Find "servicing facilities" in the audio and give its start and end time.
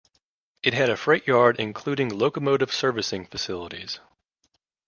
2.73-3.99